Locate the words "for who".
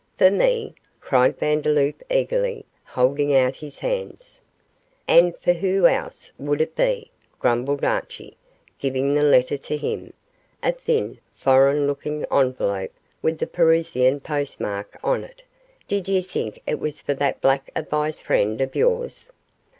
5.33-5.85